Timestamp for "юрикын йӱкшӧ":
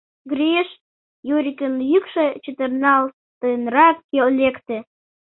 1.35-2.25